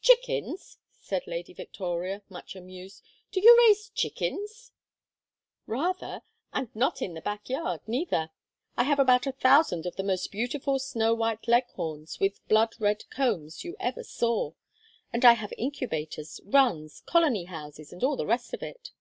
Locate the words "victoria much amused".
1.52-3.02